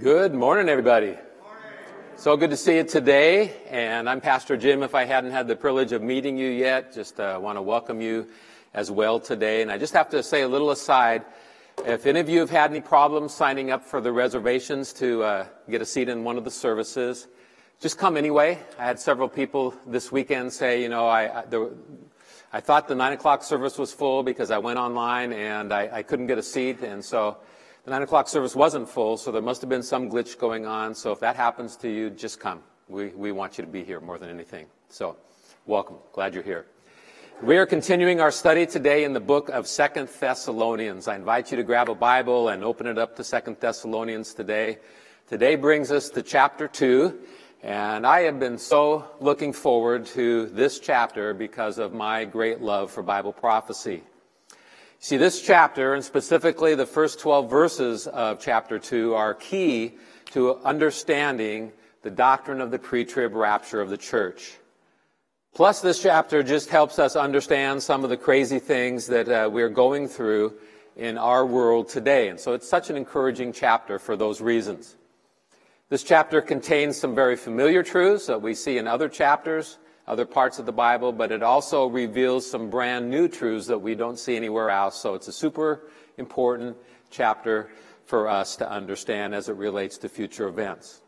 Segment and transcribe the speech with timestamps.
[0.00, 1.16] Good morning, everybody.
[2.14, 3.52] So good to see you today.
[3.68, 4.84] And I'm Pastor Jim.
[4.84, 8.00] If I hadn't had the privilege of meeting you yet, just uh, want to welcome
[8.00, 8.28] you
[8.74, 9.60] as well today.
[9.60, 11.24] And I just have to say a little aside.
[11.84, 15.46] If any of you have had any problems signing up for the reservations to uh,
[15.68, 17.26] get a seat in one of the services,
[17.80, 18.56] just come anyway.
[18.78, 21.44] I had several people this weekend say, you know, I, I,
[22.52, 26.02] I thought the 9 o'clock service was full because I went online and I, I
[26.04, 26.82] couldn't get a seat.
[26.82, 27.38] And so
[27.88, 30.94] the 9 o'clock service wasn't full, so there must have been some glitch going on.
[30.94, 32.62] So if that happens to you, just come.
[32.86, 34.66] We, we want you to be here more than anything.
[34.90, 35.16] So
[35.64, 35.96] welcome.
[36.12, 36.66] Glad you're here.
[37.42, 41.08] We are continuing our study today in the book of Second Thessalonians.
[41.08, 44.76] I invite you to grab a Bible and open it up to Second Thessalonians today.
[45.26, 47.18] Today brings us to chapter 2,
[47.62, 52.90] and I have been so looking forward to this chapter because of my great love
[52.90, 54.02] for Bible prophecy.
[55.00, 59.94] See, this chapter, and specifically the first 12 verses of chapter 2, are key
[60.32, 61.70] to understanding
[62.02, 64.58] the doctrine of the pre trib rapture of the church.
[65.54, 69.68] Plus, this chapter just helps us understand some of the crazy things that uh, we're
[69.68, 70.54] going through
[70.96, 72.28] in our world today.
[72.28, 74.96] And so it's such an encouraging chapter for those reasons.
[75.90, 79.78] This chapter contains some very familiar truths that we see in other chapters
[80.08, 83.94] other parts of the Bible, but it also reveals some brand new truths that we
[83.94, 84.98] don't see anywhere else.
[85.00, 85.82] So it's a super
[86.16, 86.76] important
[87.10, 87.68] chapter
[88.06, 91.02] for us to understand as it relates to future events.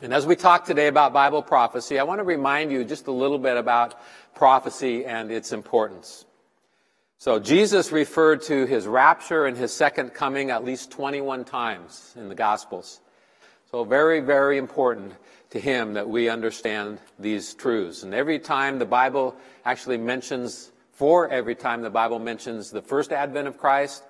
[0.00, 3.12] And as we talk today about Bible prophecy, I want to remind you just a
[3.12, 4.00] little bit about
[4.34, 6.24] prophecy and its importance.
[7.18, 12.28] So Jesus referred to his rapture and his second coming at least 21 times in
[12.28, 13.00] the Gospels.
[13.70, 15.12] So very, very important
[15.50, 18.02] to him that we understand these truths.
[18.02, 23.12] And every time the Bible actually mentions, for every time the Bible mentions the first
[23.12, 24.04] advent of Christ,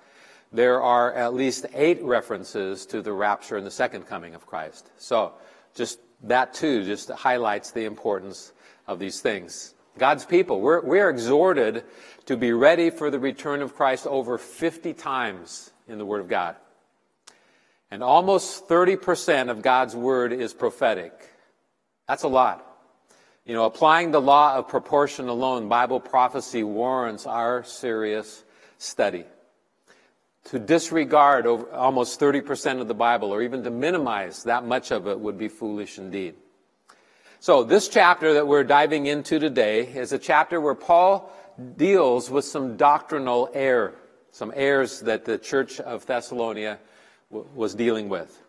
[0.53, 4.91] there are at least eight references to the rapture and the second coming of Christ.
[4.97, 5.33] So
[5.75, 8.53] just that too just highlights the importance
[8.87, 9.75] of these things.
[9.97, 11.83] God's people, we're, we're exhorted
[12.27, 16.29] to be ready for the return of Christ over 50 times in the Word of
[16.29, 16.55] God.
[17.91, 21.13] And almost 30% of God's Word is prophetic.
[22.07, 22.65] That's a lot.
[23.45, 28.43] You know, applying the law of proportion alone, Bible prophecy warrants our serious
[28.77, 29.25] study.
[30.45, 35.19] To disregard almost 30% of the Bible or even to minimize that much of it
[35.19, 36.35] would be foolish indeed.
[37.39, 41.31] So, this chapter that we're diving into today is a chapter where Paul
[41.77, 43.95] deals with some doctrinal error,
[44.31, 46.79] some errors that the church of Thessalonica
[47.29, 48.41] was dealing with.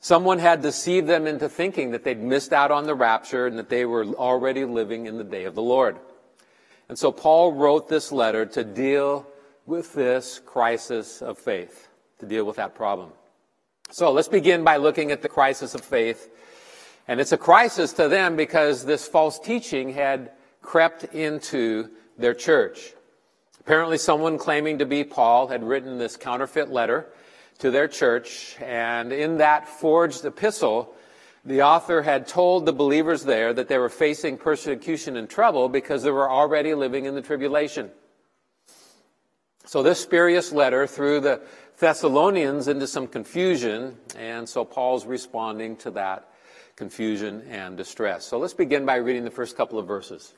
[0.00, 3.68] Someone had deceived them into thinking that they'd missed out on the rapture and that
[3.68, 5.96] they were already living in the day of the Lord.
[6.88, 9.26] And so Paul wrote this letter to deal
[9.66, 11.88] with this crisis of faith,
[12.20, 13.10] to deal with that problem.
[13.90, 16.30] So let's begin by looking at the crisis of faith.
[17.08, 20.32] And it's a crisis to them because this false teaching had
[20.62, 22.92] crept into their church.
[23.60, 27.08] Apparently, someone claiming to be Paul had written this counterfeit letter
[27.58, 30.94] to their church, and in that forged epistle,
[31.44, 36.02] the author had told the believers there that they were facing persecution and trouble because
[36.02, 37.90] they were already living in the tribulation.
[39.64, 41.40] So this spurious letter threw the
[41.78, 46.28] Thessalonians into some confusion, and so Paul's responding to that
[46.74, 48.24] confusion and distress.
[48.24, 50.34] So let's begin by reading the first couple of verses.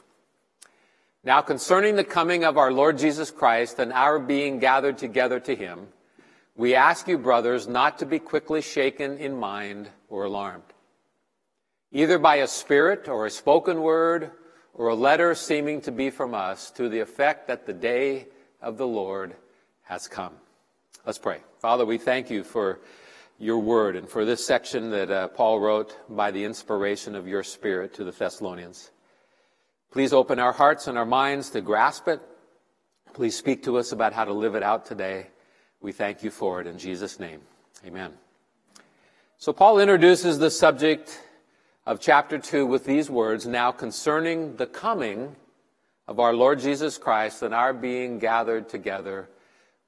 [1.23, 5.55] Now concerning the coming of our Lord Jesus Christ and our being gathered together to
[5.55, 5.89] him,
[6.60, 10.62] we ask you, brothers, not to be quickly shaken in mind or alarmed,
[11.91, 14.31] either by a spirit or a spoken word
[14.75, 18.26] or a letter seeming to be from us to the effect that the day
[18.60, 19.34] of the Lord
[19.84, 20.34] has come.
[21.06, 21.38] Let's pray.
[21.60, 22.81] Father, we thank you for
[23.38, 27.42] your word and for this section that uh, Paul wrote by the inspiration of your
[27.42, 28.91] spirit to the Thessalonians.
[29.91, 32.21] Please open our hearts and our minds to grasp it.
[33.15, 35.28] Please speak to us about how to live it out today.
[35.81, 37.41] We thank you for it in Jesus' name.
[37.87, 38.13] Amen.
[39.39, 41.19] So Paul introduces the subject
[41.87, 45.34] of chapter 2 with these words Now concerning the coming
[46.07, 49.31] of our Lord Jesus Christ and our being gathered together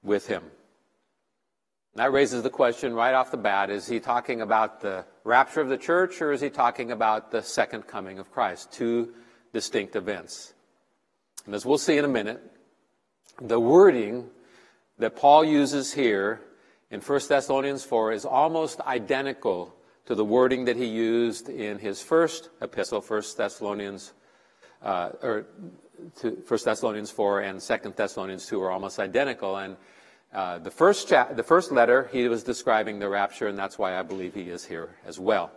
[0.02, 0.42] with him.
[1.94, 5.68] That raises the question right off the bat is he talking about the rapture of
[5.68, 8.72] the church or is he talking about the second coming of Christ?
[8.72, 9.12] Two
[9.52, 10.54] distinct events.
[11.44, 12.40] And as we'll see in a minute,
[13.42, 14.30] the wording
[15.02, 16.40] that Paul uses here
[16.90, 19.74] in 1 Thessalonians 4 is almost identical
[20.06, 24.12] to the wording that he used in his first epistle, 1 Thessalonians,
[24.82, 25.46] uh, or
[26.20, 29.56] to 1 Thessalonians 4 and 2 Thessalonians 2 are almost identical.
[29.56, 29.76] And
[30.32, 33.98] Uh, the, first cha- the first letter, he was describing the rapture, and that's why
[33.98, 35.52] I believe he is here as well.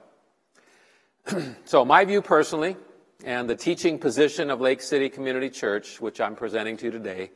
[1.66, 2.76] so, my view personally,
[3.24, 7.32] and the teaching position of Lake City Community Church, which I'm presenting to you today,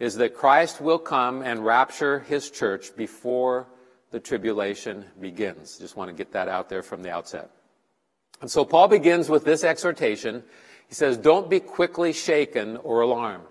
[0.00, 3.68] is that Christ will come and rapture his church before
[4.10, 5.78] the tribulation begins.
[5.78, 7.50] Just want to get that out there from the outset.
[8.40, 10.42] And so Paul begins with this exhortation.
[10.88, 13.46] He says, Don't be quickly shaken or alarmed.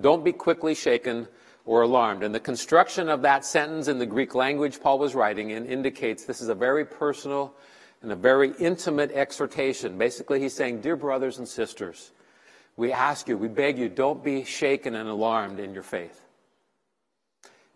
[0.00, 1.28] Don't be quickly shaken
[1.66, 2.22] or alarmed.
[2.22, 6.24] And the construction of that sentence in the Greek language Paul was writing in indicates
[6.24, 7.54] this is a very personal
[8.00, 9.98] and a very intimate exhortation.
[9.98, 12.12] Basically, he's saying, Dear brothers and sisters,
[12.78, 16.24] we ask you, we beg you, don't be shaken and alarmed in your faith.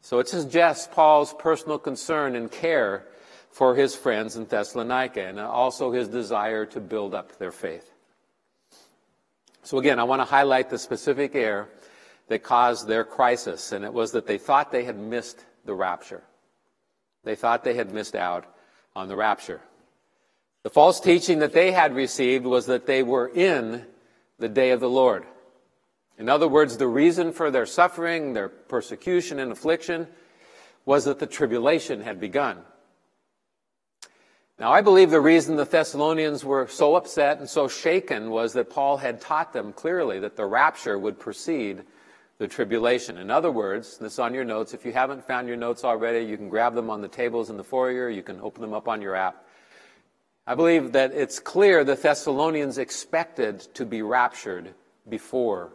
[0.01, 3.07] So it suggests Paul's personal concern and care
[3.51, 7.93] for his friends in Thessalonica and also his desire to build up their faith.
[9.65, 11.69] So again, I want to highlight the specific error
[12.29, 16.23] that caused their crisis, and it was that they thought they had missed the rapture.
[17.25, 18.47] They thought they had missed out
[18.95, 19.61] on the rapture.
[20.63, 23.85] The false teaching that they had received was that they were in
[24.43, 25.25] the day of the Lord.
[26.19, 30.09] In other words, the reason for their suffering, their persecution and affliction,
[30.85, 32.59] was that the tribulation had begun.
[34.59, 38.69] Now, I believe the reason the Thessalonians were so upset and so shaken was that
[38.69, 41.85] Paul had taught them clearly that the rapture would precede
[42.39, 43.19] the tribulation.
[43.19, 44.75] In other words, this on your notes.
[44.75, 47.56] If you haven't found your notes already, you can grab them on the tables in
[47.56, 49.47] the foyer, you can open them up on your app.
[50.47, 54.75] I believe that it's clear the Thessalonians expected to be raptured
[55.09, 55.73] before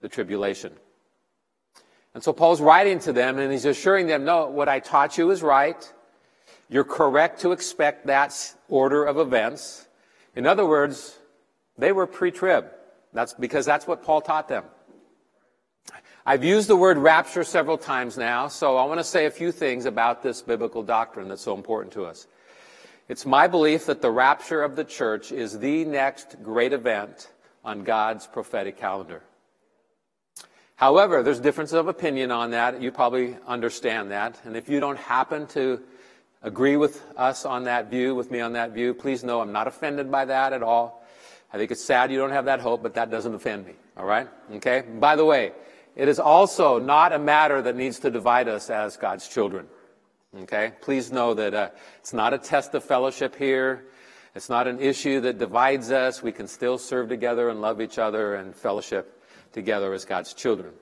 [0.00, 0.72] the tribulation.
[2.14, 5.30] And so Paul's writing to them and he's assuring them, no, what I taught you
[5.30, 5.92] is right.
[6.68, 9.86] You're correct to expect that order of events.
[10.34, 11.16] In other words,
[11.76, 12.66] they were pre-trib.
[13.12, 14.64] That's because that's what Paul taught them.
[16.26, 19.50] I've used the word rapture several times now, so I want to say a few
[19.50, 22.26] things about this biblical doctrine that's so important to us.
[23.08, 27.30] It's my belief that the rapture of the church is the next great event
[27.64, 29.22] on God's prophetic calendar.
[30.76, 32.82] However, there's difference of opinion on that.
[32.82, 34.38] You probably understand that.
[34.44, 35.80] And if you don't happen to
[36.42, 39.66] agree with us on that view, with me on that view, please know I'm not
[39.66, 41.02] offended by that at all.
[41.50, 43.72] I think it's sad you don't have that hope, but that doesn't offend me.
[43.96, 44.28] All right?
[44.56, 44.82] Okay?
[45.00, 45.52] By the way,
[45.96, 49.66] it is also not a matter that needs to divide us as God's children.
[50.36, 50.72] Okay?
[50.80, 53.86] Please know that uh, it's not a test of fellowship here.
[54.34, 56.22] It's not an issue that divides us.
[56.22, 59.22] We can still serve together and love each other and fellowship
[59.52, 60.72] together as God's children.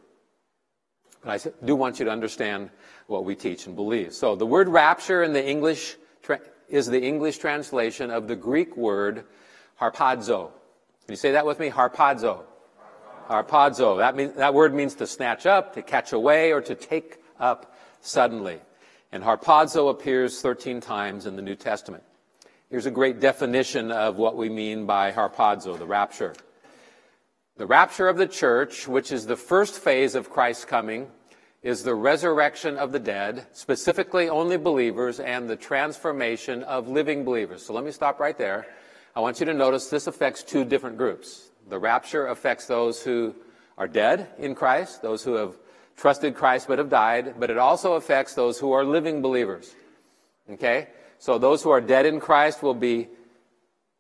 [1.24, 2.70] But I do want you to understand
[3.06, 4.12] what we teach and believe.
[4.12, 5.96] So the word rapture in the English
[6.68, 9.24] is the English translation of the Greek word
[9.80, 10.50] harpazo.
[11.06, 11.70] Can you say that with me?
[11.70, 12.42] Harpazo.
[13.28, 13.98] Harpazo.
[13.98, 18.60] That, that word means to snatch up, to catch away, or to take up suddenly.
[19.16, 22.02] And harpazo appears 13 times in the New Testament.
[22.68, 26.34] Here's a great definition of what we mean by harpazo, the rapture.
[27.56, 31.06] The rapture of the church, which is the first phase of Christ's coming,
[31.62, 37.64] is the resurrection of the dead, specifically only believers, and the transformation of living believers.
[37.64, 38.66] So let me stop right there.
[39.14, 41.48] I want you to notice this affects two different groups.
[41.70, 43.34] The rapture affects those who
[43.78, 45.56] are dead in Christ, those who have
[45.96, 49.74] trusted Christ but have died, but it also affects those who are living believers.
[50.50, 50.88] Okay?
[51.18, 53.08] So those who are dead in Christ will be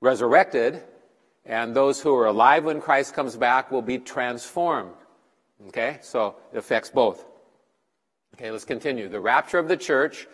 [0.00, 0.82] resurrected,
[1.44, 4.94] and those who are alive when Christ comes back will be transformed.
[5.68, 5.98] Okay?
[6.02, 7.24] So it affects both.
[8.34, 9.08] Okay, let's continue.
[9.08, 10.26] The rapture of the church,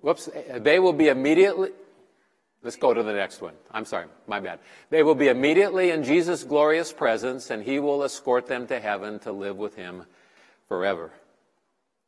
[0.00, 1.70] whoops, they will be immediately,
[2.64, 3.54] Let's go to the next one.
[3.72, 4.60] I'm sorry, my bad.
[4.88, 9.18] They will be immediately in Jesus' glorious presence, and he will escort them to heaven
[9.20, 10.04] to live with him
[10.72, 11.10] forever.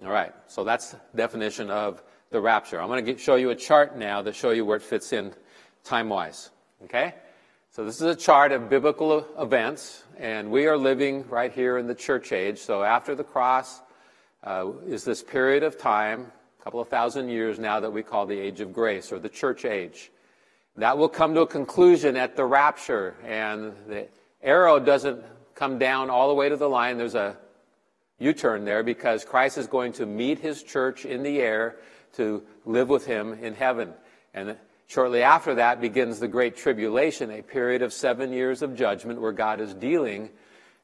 [0.03, 2.81] All right, so that's definition of the rapture.
[2.81, 5.35] I'm going to show you a chart now to show you where it fits in
[5.85, 6.49] time wise.
[6.85, 7.13] Okay?
[7.73, 11.87] So this is a chart of biblical events, and we are living right here in
[11.87, 12.59] the church age.
[12.59, 13.83] So after the cross
[14.43, 18.25] uh, is this period of time, a couple of thousand years now, that we call
[18.25, 20.11] the age of grace or the church age.
[20.77, 24.09] That will come to a conclusion at the rapture, and the
[24.43, 25.23] arrow doesn't
[25.55, 26.97] come down all the way to the line.
[26.97, 27.37] There's a
[28.19, 31.77] U turn there because Christ is going to meet his church in the air
[32.15, 33.93] to live with him in heaven.
[34.33, 34.57] And
[34.87, 39.33] shortly after that begins the Great Tribulation, a period of seven years of judgment where
[39.33, 40.31] God is dealing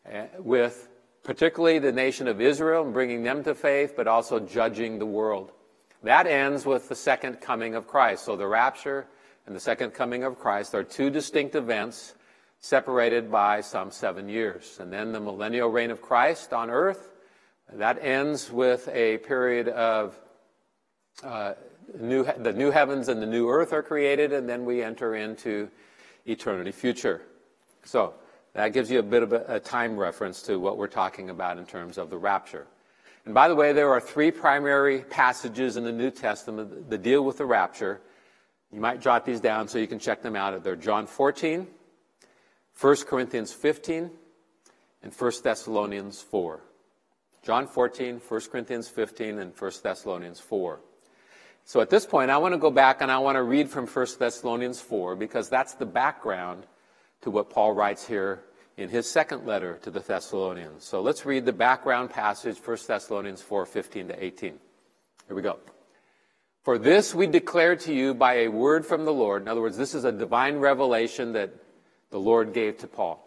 [0.06, 0.88] eh, with
[1.22, 5.52] particularly the nation of Israel and bringing them to faith, but also judging the world.
[6.02, 8.24] That ends with the second coming of Christ.
[8.24, 9.06] So the rapture
[9.46, 12.14] and the second coming of Christ are two distinct events
[12.60, 14.78] separated by some seven years.
[14.80, 17.10] And then the millennial reign of Christ on earth,
[17.74, 20.18] That ends with a period of
[21.22, 21.54] uh,
[21.98, 25.68] new, the new heavens and the new earth are created, and then we enter into
[26.26, 27.22] eternity future.
[27.84, 28.14] So
[28.54, 31.58] that gives you a bit of a, a time reference to what we're talking about
[31.58, 32.66] in terms of the rapture.
[33.24, 37.24] And by the way, there are three primary passages in the New Testament that deal
[37.24, 38.00] with the rapture.
[38.72, 40.64] You might jot these down so you can check them out.
[40.64, 41.68] They're John 14,
[42.80, 44.10] 1 Corinthians 15,
[45.02, 46.60] and 1 Thessalonians 4.
[47.42, 50.80] John 14, 1 Corinthians 15, and 1 Thessalonians 4.
[51.64, 53.86] So at this point, I want to go back and I want to read from
[53.86, 56.66] 1 Thessalonians 4 because that's the background
[57.22, 58.44] to what Paul writes here
[58.76, 60.84] in his second letter to the Thessalonians.
[60.84, 64.58] So let's read the background passage, 1 Thessalonians 4 15 to 18.
[65.28, 65.58] Here we go.
[66.62, 69.42] For this we declare to you by a word from the Lord.
[69.42, 71.50] In other words, this is a divine revelation that
[72.10, 73.26] the Lord gave to Paul.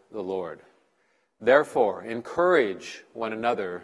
[0.11, 0.59] the Lord.
[1.39, 3.83] Therefore, encourage one another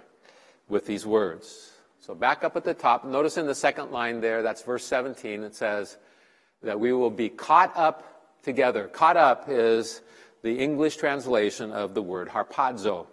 [0.69, 1.71] with these words.
[1.99, 5.43] So back up at the top, notice in the second line there, that's verse 17,
[5.43, 5.97] it says
[6.61, 8.87] that we will be caught up together.
[8.87, 10.01] Caught up is
[10.43, 13.07] the English translation of the word harpazo.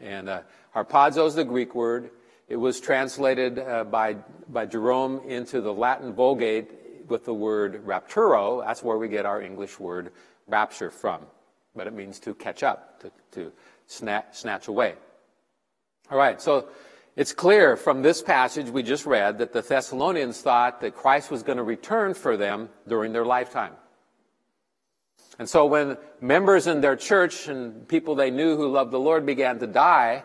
[0.00, 0.42] And uh,
[0.74, 2.10] harpazo is the Greek word.
[2.48, 4.16] It was translated uh, by,
[4.48, 6.70] by Jerome into the Latin Vulgate
[7.08, 8.64] with the word rapturo.
[8.64, 10.12] That's where we get our English word
[10.46, 11.22] rapture from.
[11.76, 13.52] But it means to catch up, to, to
[13.86, 14.94] snatch, snatch away.
[16.10, 16.68] All right, so
[17.16, 21.42] it's clear from this passage we just read that the Thessalonians thought that Christ was
[21.42, 23.72] going to return for them during their lifetime.
[25.38, 29.26] And so when members in their church and people they knew who loved the Lord
[29.26, 30.24] began to die,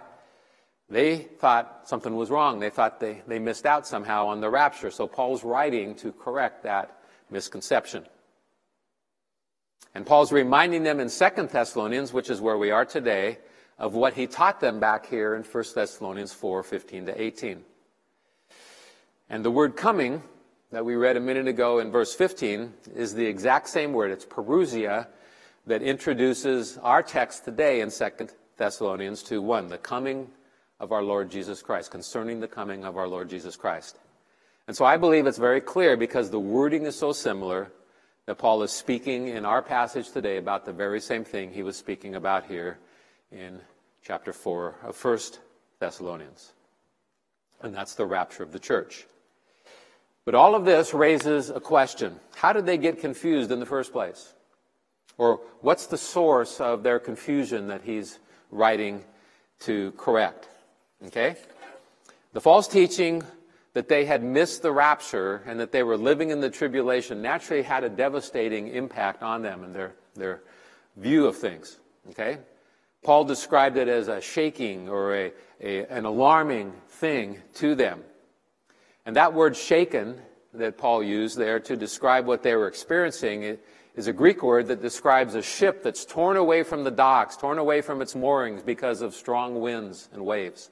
[0.90, 2.60] they thought something was wrong.
[2.60, 4.92] They thought they, they missed out somehow on the rapture.
[4.92, 6.98] So Paul's writing to correct that
[7.30, 8.06] misconception.
[9.94, 13.40] And Paul's reminding them in 2 Thessalonians, which is where we are today,
[13.78, 17.64] of what he taught them back here in 1 Thessalonians 4 15 to 18.
[19.30, 20.22] And the word coming
[20.72, 24.12] that we read a minute ago in verse 15 is the exact same word.
[24.12, 25.08] It's parousia
[25.68, 30.30] that introduces our text today in 2 Thessalonians 2 1, the coming
[30.80, 33.98] of our Lord Jesus Christ, concerning the coming of our Lord Jesus Christ.
[34.68, 37.72] And so I believe it's very clear because the wording is so similar
[38.26, 41.76] that Paul is speaking in our passage today about the very same thing he was
[41.76, 42.78] speaking about here
[43.32, 43.60] in
[44.04, 45.20] chapter 4 of 1
[45.80, 46.54] Thessalonians.
[47.62, 49.06] And that's the rapture of the church.
[50.24, 52.20] But all of this raises a question.
[52.36, 54.34] How did they get confused in the first place?
[55.18, 58.20] Or what's the source of their confusion that he's
[58.52, 59.04] writing
[59.62, 60.48] to correct?
[61.08, 61.36] Okay?
[62.34, 63.24] The false teaching
[63.74, 67.64] that they had missed the rapture and that they were living in the tribulation naturally
[67.64, 70.42] had a devastating impact on them and their, their
[70.98, 71.80] view of things.
[72.10, 72.38] Okay?
[73.04, 78.04] Paul described it as a shaking or a, a, an alarming thing to them.
[79.06, 80.22] And that word shaken
[80.54, 83.58] that Paul used there to describe what they were experiencing
[83.96, 87.58] is a Greek word that describes a ship that's torn away from the docks, torn
[87.58, 90.70] away from its moorings because of strong winds and waves.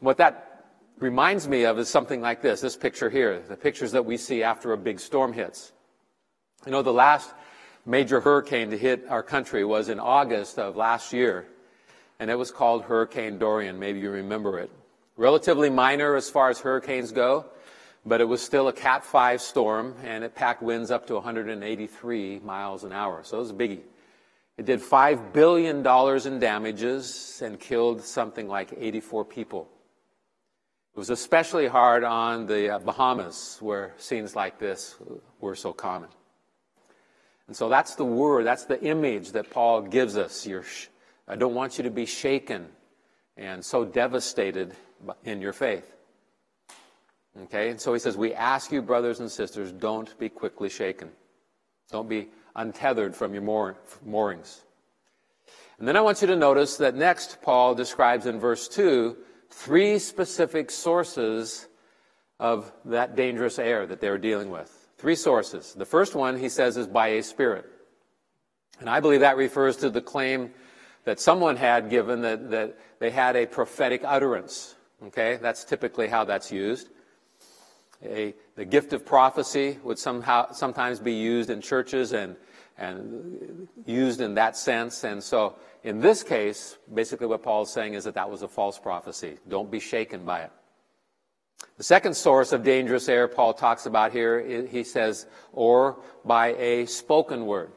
[0.00, 0.55] What that
[0.98, 4.42] reminds me of is something like this this picture here, the pictures that we see
[4.42, 5.72] after a big storm hits.
[6.64, 7.32] You know, the last
[7.84, 11.46] major hurricane to hit our country was in August of last year,
[12.18, 13.78] and it was called Hurricane Dorian.
[13.78, 14.70] Maybe you remember it.
[15.16, 17.46] Relatively minor as far as hurricanes go,
[18.04, 22.40] but it was still a Cat 5 storm, and it packed winds up to 183
[22.40, 23.20] miles an hour.
[23.22, 23.80] So it was a biggie.
[24.58, 25.86] It did $5 billion
[26.26, 29.68] in damages and killed something like 84 people.
[30.96, 34.96] It was especially hard on the uh, Bahamas, where scenes like this
[35.40, 36.08] were so common.
[37.46, 40.46] And so that's the word, that's the image that Paul gives us.
[40.46, 40.64] You're,
[41.28, 42.68] I don't want you to be shaken
[43.36, 44.74] and so devastated
[45.26, 45.94] in your faith.
[47.42, 51.10] Okay, and so he says, We ask you, brothers and sisters, don't be quickly shaken.
[51.92, 53.42] Don't be untethered from your
[54.02, 54.62] moorings.
[55.78, 59.14] And then I want you to notice that next, Paul describes in verse 2
[59.50, 61.66] three specific sources
[62.38, 64.88] of that dangerous air that they're dealing with.
[64.98, 65.74] Three sources.
[65.74, 67.66] The first one, he says, is by a spirit.
[68.80, 70.50] And I believe that refers to the claim
[71.04, 74.74] that someone had given that, that they had a prophetic utterance.
[75.06, 76.88] Okay, that's typically how that's used.
[78.02, 82.36] A, the gift of prophecy would somehow sometimes be used in churches and
[82.78, 85.04] and used in that sense.
[85.04, 85.56] And so,
[85.86, 89.38] in this case, basically what Paul is saying is that that was a false prophecy.
[89.48, 90.50] Don't be shaken by it.
[91.76, 96.86] The second source of dangerous error Paul talks about here, he says, or by a
[96.86, 97.70] spoken word.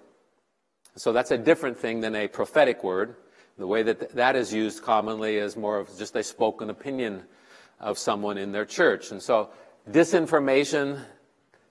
[0.96, 3.16] So that's a different thing than a prophetic word.
[3.60, 7.22] The way that that is used commonly is more of just a spoken opinion
[7.80, 9.12] of someone in their church.
[9.12, 9.52] And so
[9.88, 11.00] disinformation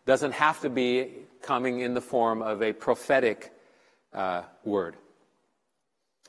[0.06, 3.52] doesn't have to be coming in the form of a prophetic
[4.12, 4.94] uh, word.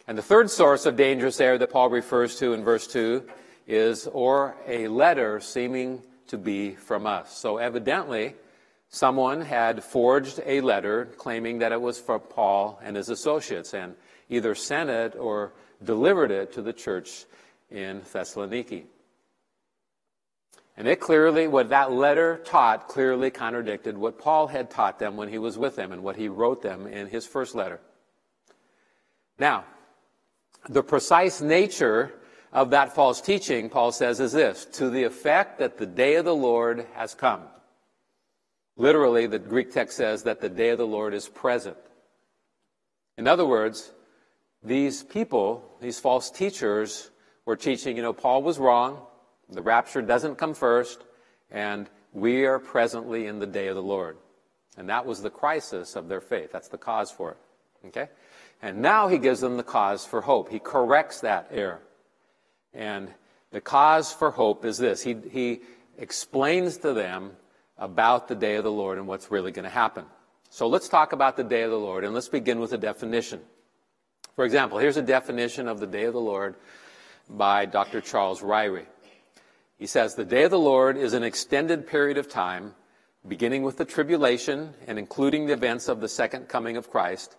[0.09, 3.23] And the third source of dangerous error that Paul refers to in verse 2
[3.67, 7.37] is, or a letter seeming to be from us.
[7.37, 8.33] So evidently,
[8.89, 13.93] someone had forged a letter claiming that it was from Paul and his associates and
[14.29, 17.25] either sent it or delivered it to the church
[17.69, 18.85] in Thessaloniki.
[20.75, 25.29] And it clearly, what that letter taught, clearly contradicted what Paul had taught them when
[25.29, 27.79] he was with them and what he wrote them in his first letter.
[29.37, 29.65] Now,
[30.67, 32.13] the precise nature
[32.51, 36.25] of that false teaching, Paul says, is this to the effect that the day of
[36.25, 37.43] the Lord has come.
[38.75, 41.77] Literally, the Greek text says that the day of the Lord is present.
[43.17, 43.91] In other words,
[44.63, 47.11] these people, these false teachers,
[47.45, 49.05] were teaching, you know, Paul was wrong.
[49.49, 51.03] The rapture doesn't come first,
[51.51, 54.17] and we are presently in the day of the Lord.
[54.77, 56.51] And that was the crisis of their faith.
[56.51, 57.37] That's the cause for it.
[57.87, 58.09] Okay?
[58.61, 60.49] And now he gives them the cause for hope.
[60.49, 61.79] He corrects that error.
[62.73, 63.13] And
[63.51, 65.61] the cause for hope is this he, he
[65.97, 67.31] explains to them
[67.77, 70.05] about the day of the Lord and what's really going to happen.
[70.49, 73.39] So let's talk about the day of the Lord, and let's begin with a definition.
[74.35, 76.55] For example, here's a definition of the day of the Lord
[77.29, 78.01] by Dr.
[78.01, 78.87] Charles Ryrie.
[79.77, 82.73] He says, The day of the Lord is an extended period of time,
[83.27, 87.35] beginning with the tribulation and including the events of the second coming of Christ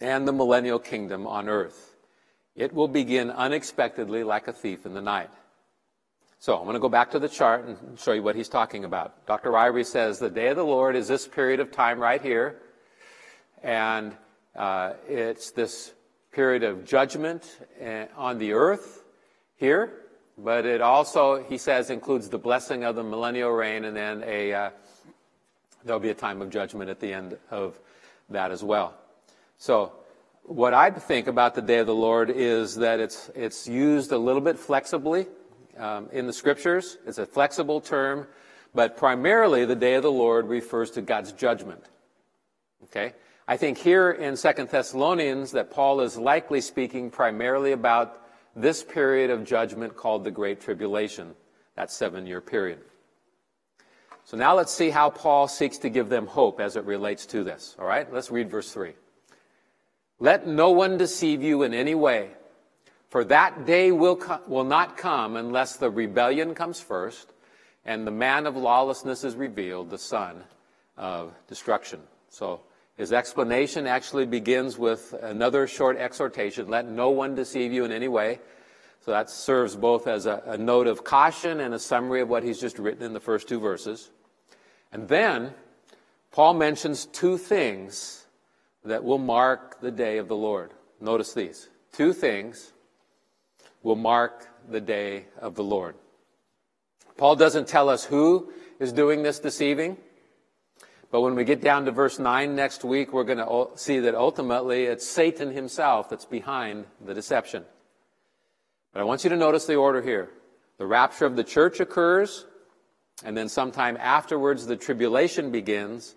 [0.00, 1.94] and the millennial kingdom on earth.
[2.56, 5.30] It will begin unexpectedly like a thief in the night.
[6.38, 8.84] So I'm going to go back to the chart and show you what he's talking
[8.84, 9.26] about.
[9.26, 9.50] Dr.
[9.50, 12.56] Ryrie says the day of the Lord is this period of time right here,
[13.62, 14.16] and
[14.56, 15.92] uh, it's this
[16.32, 19.04] period of judgment eh, on the earth
[19.56, 19.92] here,
[20.38, 24.54] but it also, he says, includes the blessing of the millennial reign, and then a
[24.54, 24.70] uh,
[25.84, 27.78] there'll be a time of judgment at the end of
[28.30, 28.94] that as well.
[29.58, 29.92] So,
[30.42, 34.18] what I think about the day of the Lord is that it's it's used a
[34.18, 35.26] little bit flexibly
[35.78, 36.98] um, in the scriptures.
[37.06, 38.26] It's a flexible term,
[38.74, 41.84] but primarily the day of the Lord refers to God's judgment.
[42.84, 43.14] Okay.
[43.46, 48.20] I think here in Second Thessalonians that Paul is likely speaking primarily about
[48.54, 51.34] this period of judgment called the Great Tribulation,
[51.74, 52.80] that seven year period.
[54.24, 57.42] So now let's see how Paul seeks to give them hope as it relates to
[57.42, 57.74] this.
[57.78, 58.92] All right, let's read verse 3.
[60.20, 62.28] Let no one deceive you in any way,
[63.08, 67.32] for that day will, co- will not come unless the rebellion comes first
[67.86, 70.44] and the man of lawlessness is revealed, the son
[70.98, 72.00] of destruction.
[72.28, 72.60] So
[72.98, 78.08] his explanation actually begins with another short exhortation let no one deceive you in any
[78.08, 78.40] way.
[79.00, 82.42] So that serves both as a, a, note of caution and a summary of what
[82.42, 84.10] he's just written in the first two verses.
[84.92, 85.54] And then
[86.30, 88.19] Paul mentions two things
[88.84, 90.72] that will mark the day of the Lord.
[91.00, 92.72] Notice these two things
[93.82, 95.94] will mark the day of the Lord.
[97.16, 99.96] Paul doesn't tell us who is doing this deceiving.
[101.10, 104.14] But when we get down to verse 9 next week, we're going to see that
[104.14, 107.64] ultimately it's Satan himself that's behind the deception.
[108.92, 110.30] But I want you to notice the order here.
[110.78, 112.46] The rapture of the church occurs,
[113.24, 116.14] and then sometime afterwards the tribulation begins,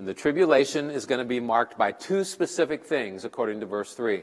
[0.00, 3.92] and the tribulation is going to be marked by two specific things according to verse
[3.92, 4.22] 3.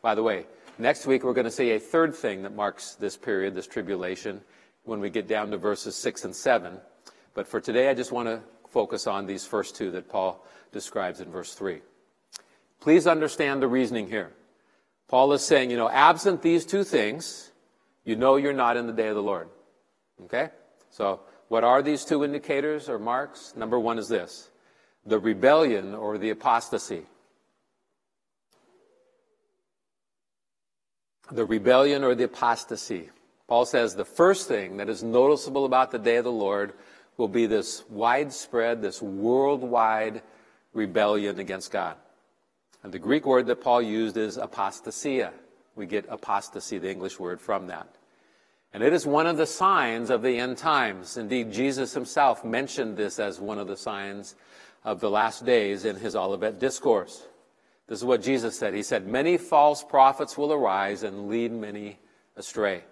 [0.00, 0.46] By the way,
[0.78, 4.40] next week we're going to see a third thing that marks this period, this tribulation,
[4.84, 6.78] when we get down to verses 6 and 7.
[7.34, 11.20] But for today, I just want to focus on these first two that Paul describes
[11.20, 11.80] in verse 3.
[12.78, 14.30] Please understand the reasoning here.
[15.08, 17.50] Paul is saying, you know, absent these two things,
[18.04, 19.48] you know you're not in the day of the Lord.
[20.26, 20.50] Okay?
[20.90, 23.54] So, what are these two indicators or marks?
[23.56, 24.49] Number one is this
[25.10, 27.02] the rebellion or the apostasy.
[31.32, 33.10] The rebellion or the apostasy.
[33.48, 36.72] Paul says the first thing that is noticeable about the day of the Lord
[37.16, 40.22] will be this widespread, this worldwide
[40.72, 41.96] rebellion against God.
[42.84, 45.32] And the Greek word that Paul used is apostasia.
[45.74, 47.88] We get apostasy, the English word, from that.
[48.72, 51.16] And it is one of the signs of the end times.
[51.16, 54.36] Indeed, Jesus himself mentioned this as one of the signs
[54.84, 57.26] of the last days in his Olivet Discourse.
[57.86, 58.72] This is what Jesus said.
[58.72, 61.98] He said, Many false prophets will arise and lead many
[62.36, 62.84] astray.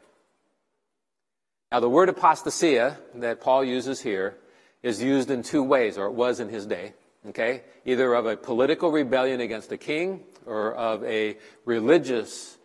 [1.71, 4.37] Now, the word apostasia that Paul uses here
[4.83, 6.95] is used in two ways, or it was in his day.
[7.29, 7.63] Okay?
[7.85, 12.57] Either of a political rebellion against a king or of a religious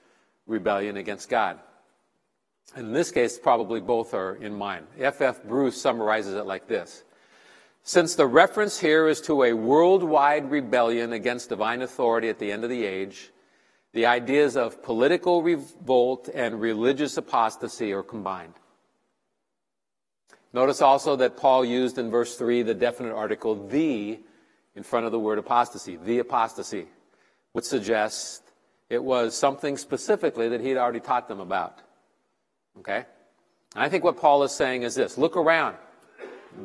[0.47, 1.59] rebellion against God.
[2.75, 4.87] And in this case, probably both are in mind.
[4.97, 5.21] F.
[5.21, 5.43] F.
[5.43, 7.03] Bruce summarizes it like this
[7.85, 12.63] Since the reference here is to a worldwide rebellion against divine authority at the end
[12.63, 13.31] of the age,
[13.91, 18.53] the ideas of political revolt and religious apostasy are combined.
[20.53, 24.19] Notice also that Paul used in verse 3 the definite article the
[24.75, 26.87] in front of the word apostasy, the apostasy,
[27.51, 28.41] which suggests
[28.89, 31.79] it was something specifically that he had already taught them about.
[32.79, 33.05] Okay?
[33.75, 35.75] And I think what Paul is saying is this look around.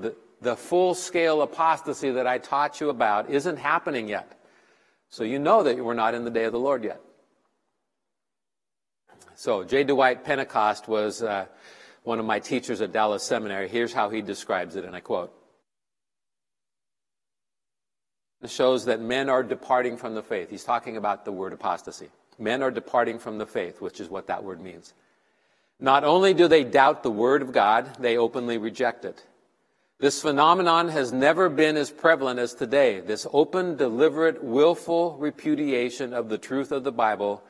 [0.01, 4.33] The, the full scale apostasy that I taught you about isn't happening yet.
[5.11, 7.01] So you know that we're not in the day of the Lord yet.
[9.35, 9.85] So, J.
[9.85, 11.47] Dwight Pentecost was uh,
[12.03, 13.69] one of my teachers at Dallas Seminary.
[13.69, 15.33] Here's how he describes it, and I quote
[18.43, 20.51] It shows that men are departing from the faith.
[20.51, 22.09] He's talking about the word apostasy.
[22.39, 24.93] Men are departing from the faith, which is what that word means.
[25.81, 29.25] Not only do they doubt the Word of God, they openly reject it.
[30.01, 33.01] This phenomenon has never been as prevalent as today.
[33.01, 37.43] This open, deliberate, willful repudiation of the truth of the Bible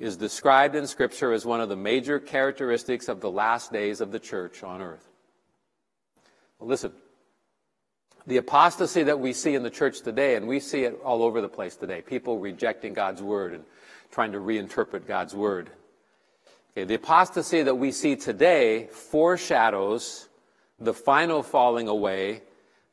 [0.00, 4.10] is described in Scripture as one of the major characteristics of the last days of
[4.10, 5.08] the church on earth.
[6.58, 6.90] Well, listen,
[8.26, 11.40] the apostasy that we see in the church today, and we see it all over
[11.40, 13.62] the place today, people rejecting God's Word and
[14.10, 15.70] trying to reinterpret God's Word.
[16.72, 20.28] Okay, the apostasy that we see today foreshadows
[20.82, 22.42] the final falling away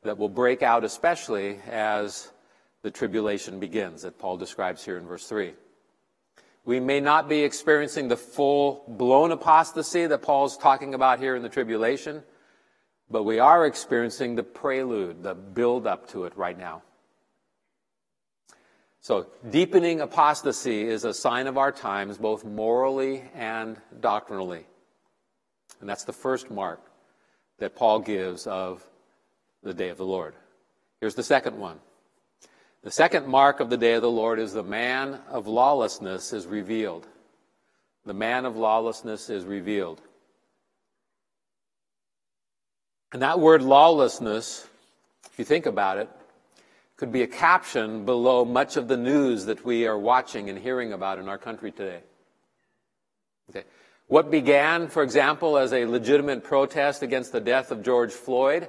[0.02, 2.30] that will break out, especially as
[2.82, 5.52] the tribulation begins, that Paul describes here in verse 3.
[6.64, 11.42] We may not be experiencing the full blown apostasy that Paul's talking about here in
[11.42, 12.22] the tribulation,
[13.10, 16.82] but we are experiencing the prelude, the build up to it right now.
[19.02, 24.66] So, deepening apostasy is a sign of our times, both morally and doctrinally.
[25.80, 26.89] And that's the first mark
[27.60, 28.84] that Paul gives of
[29.62, 30.34] the day of the Lord.
[31.00, 31.78] Here's the second one.
[32.82, 36.46] The second mark of the day of the Lord is the man of lawlessness is
[36.46, 37.06] revealed.
[38.06, 40.00] The man of lawlessness is revealed.
[43.12, 44.66] And that word lawlessness,
[45.30, 46.08] if you think about it,
[46.96, 50.92] could be a caption below much of the news that we are watching and hearing
[50.92, 52.00] about in our country today.
[53.50, 53.64] Okay.
[54.10, 58.66] What began, for example, as a legitimate protest against the death of George Floyd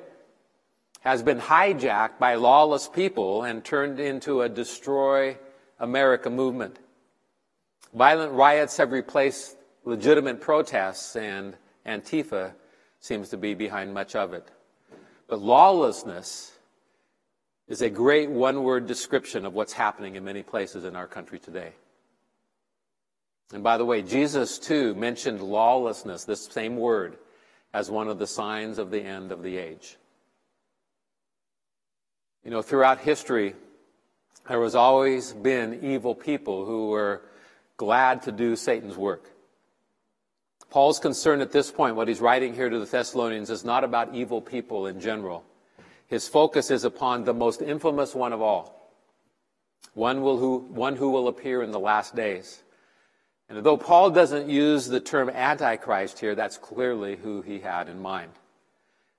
[0.99, 5.35] has been hijacked by lawless people and turned into a destroy
[5.79, 6.77] America movement.
[7.91, 11.55] Violent riots have replaced legitimate protests, and
[11.87, 12.53] Antifa
[12.99, 14.47] seems to be behind much of it.
[15.27, 16.51] But lawlessness
[17.67, 21.39] is a great one word description of what's happening in many places in our country
[21.39, 21.71] today.
[23.53, 27.17] And by the way, Jesus too mentioned lawlessness, this same word,
[27.73, 29.97] as one of the signs of the end of the age.
[32.43, 33.55] You know, throughout history,
[34.47, 37.21] there has always been evil people who were
[37.77, 39.29] glad to do Satan's work.
[40.69, 44.15] Paul's concern at this point, what he's writing here to the Thessalonians, is not about
[44.15, 45.43] evil people in general.
[46.07, 48.93] His focus is upon the most infamous one of all,
[49.93, 52.63] one, will who, one who will appear in the last days.
[53.51, 57.99] And though Paul doesn't use the term Antichrist here, that's clearly who he had in
[57.99, 58.31] mind.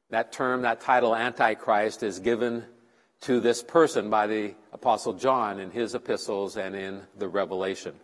[0.09, 2.65] That term, that title, Antichrist, is given
[3.23, 7.95] to this person by the Apostle John in his epistles and in the Revelation.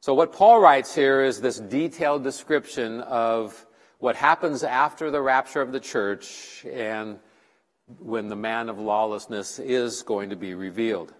[0.00, 3.66] So, what Paul writes here is this detailed description of
[3.98, 7.18] what happens after the rapture of the church and
[7.98, 11.12] when the man of lawlessness is going to be revealed.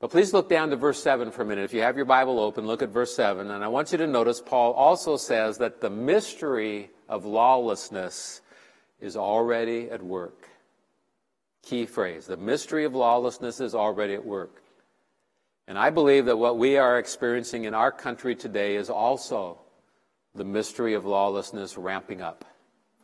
[0.00, 1.64] But please look down to verse 7 for a minute.
[1.64, 3.50] If you have your Bible open, look at verse 7.
[3.50, 8.40] And I want you to notice Paul also says that the mystery of lawlessness
[8.98, 10.48] is already at work.
[11.62, 14.62] Key phrase the mystery of lawlessness is already at work.
[15.68, 19.58] And I believe that what we are experiencing in our country today is also
[20.34, 22.44] the mystery of lawlessness ramping up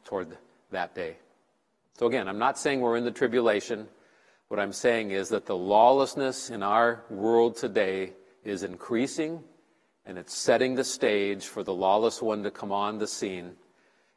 [0.04, 0.36] toward
[0.70, 1.16] that day.
[1.98, 3.86] So, again, I'm not saying we're in the tribulation.
[4.48, 8.12] What I'm saying is that the lawlessness in our world today
[8.44, 9.42] is increasing
[10.04, 13.56] and it's setting the stage for the lawless one to come on the scene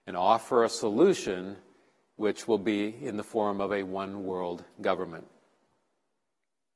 [0.06, 1.58] and offer a solution
[2.16, 5.26] which will be in the form of a one world government.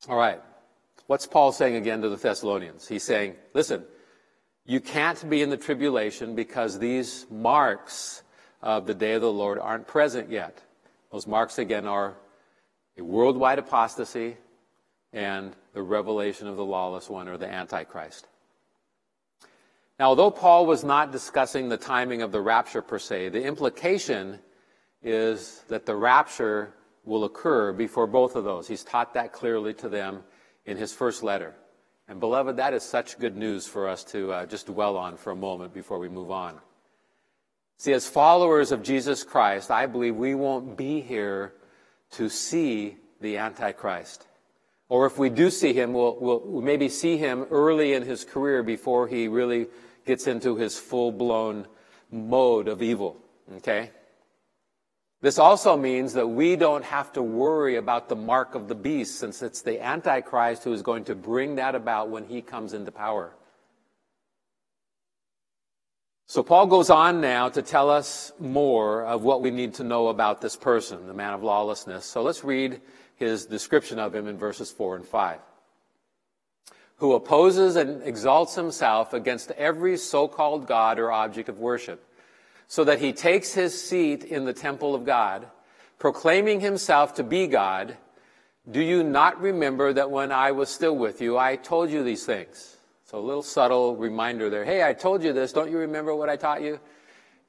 [0.08, 0.42] All right.
[1.06, 2.88] What's Paul saying again to the Thessalonians?
[2.88, 3.84] He's saying, listen,
[4.66, 8.24] you can't be in the tribulation because these marks
[8.62, 10.60] of the day of the Lord aren't present yet.
[11.12, 12.16] Those marks, again, are
[12.98, 14.38] a worldwide apostasy
[15.12, 18.28] and the revelation of the lawless one or the Antichrist.
[20.00, 24.40] Now, although Paul was not discussing the timing of the rapture per se, the implication
[25.04, 26.74] is that the rapture
[27.06, 28.68] will occur before both of those.
[28.68, 30.24] He's taught that clearly to them
[30.66, 31.54] in his first letter.
[32.08, 35.32] And, beloved, that is such good news for us to uh, just dwell on for
[35.32, 36.60] a moment before we move on.
[37.78, 41.54] See, as followers of Jesus Christ, I believe we won't be here
[42.14, 44.28] to see the Antichrist.
[44.90, 48.64] Or if we do see him, we'll, we'll maybe see him early in his career
[48.64, 49.68] before he really
[50.06, 51.68] gets into his full blown
[52.12, 53.18] mode of evil.
[53.58, 53.92] Okay?
[55.22, 59.20] This also means that we don't have to worry about the mark of the beast,
[59.20, 62.92] since it's the Antichrist who is going to bring that about when he comes into
[62.92, 63.34] power.
[66.26, 70.08] So Paul goes on now to tell us more of what we need to know
[70.08, 72.06] about this person, the man of lawlessness.
[72.06, 72.82] So let's read
[73.16, 75.40] his description of him in verses 4 and 5.
[76.98, 82.08] Who opposes and exalts himself against every so called God or object of worship,
[82.68, 85.48] so that he takes his seat in the temple of God,
[86.00, 87.98] proclaiming himself to be God.
[88.70, 92.26] Do you not remember that when I was still with you, I told you these
[92.26, 92.73] things?
[93.14, 94.66] So a little subtle reminder there.
[94.66, 95.54] Hey, I told you this.
[95.54, 96.80] Don't you remember what I taught you?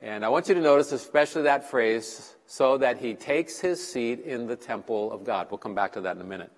[0.03, 4.21] And I want you to notice especially that phrase, so that he takes his seat
[4.21, 5.47] in the temple of God.
[5.51, 6.53] We'll come back to that in a minute.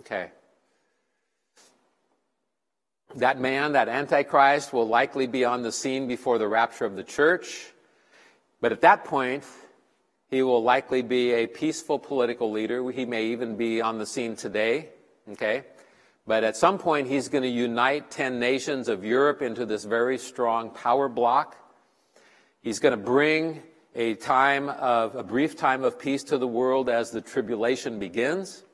[0.00, 0.32] Okay.
[3.14, 7.04] That man, that Antichrist, will likely be on the scene before the rapture of the
[7.04, 7.72] church.
[8.60, 9.44] But at that point,
[10.32, 12.90] he will likely be a peaceful political leader.
[12.90, 14.88] He may even be on the scene today.
[15.30, 15.62] Okay?
[16.26, 20.18] But at some point, he's going to unite 10 nations of Europe into this very
[20.18, 21.56] strong power block.
[22.62, 23.62] He's going to bring
[23.94, 28.64] a time of, a brief time of peace to the world as the tribulation begins.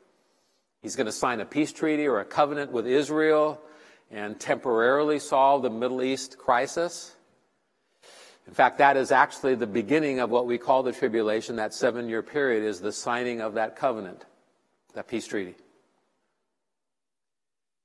[0.81, 3.61] He's going to sign a peace treaty or a covenant with Israel
[4.11, 7.15] and temporarily solve the Middle East crisis.
[8.47, 11.57] In fact, that is actually the beginning of what we call the tribulation.
[11.57, 14.25] That seven year period is the signing of that covenant,
[14.95, 15.55] that peace treaty.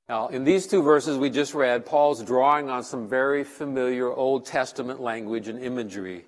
[0.09, 4.45] Now, in these two verses we just read, Paul's drawing on some very familiar Old
[4.45, 6.25] Testament language and imagery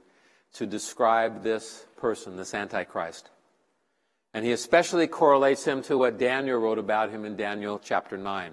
[0.53, 3.29] to describe this person, this Antichrist.
[4.33, 8.51] And he especially correlates him to what Daniel wrote about him in Daniel chapter 9.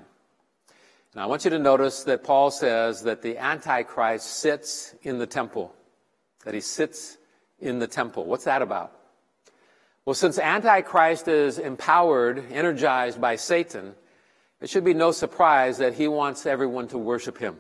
[1.15, 5.27] Now, I want you to notice that Paul says that the Antichrist sits in the
[5.27, 5.75] temple,
[6.45, 7.19] that he sits
[7.59, 8.27] in the temple.
[8.27, 8.93] What's that about?
[10.05, 13.95] Well, since Antichrist is empowered, energized by Satan,
[14.61, 17.57] it should be no surprise that he wants everyone to worship him.